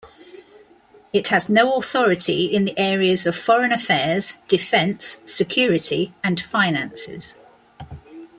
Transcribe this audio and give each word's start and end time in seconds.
It 1.13 1.27
has 1.27 1.47
no 1.47 1.75
authority 1.77 2.45
in 2.47 2.65
the 2.65 2.75
areas 2.75 3.27
of 3.27 3.35
foreign 3.35 3.71
affairs, 3.71 4.39
defense, 4.47 5.21
security, 5.27 6.11
and 6.23 6.39
finances. 6.41 7.35